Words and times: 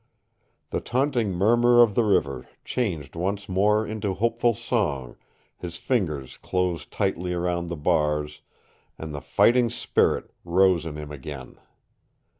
The 0.71 0.81
taunting 0.81 1.29
murmur 1.31 1.83
of 1.83 1.93
the 1.93 2.03
river 2.03 2.47
changed 2.65 3.15
once 3.15 3.47
more 3.47 3.85
into 3.85 4.15
hopeful 4.15 4.55
song, 4.55 5.15
his 5.55 5.77
fingers 5.77 6.37
closed 6.37 6.89
tightly 6.89 7.33
around 7.33 7.67
the 7.67 7.77
bars, 7.77 8.41
and 8.97 9.13
the 9.13 9.21
fighting 9.21 9.69
spirit 9.69 10.31
rose 10.43 10.87
in 10.87 10.95
him 10.97 11.11
again. 11.11 11.59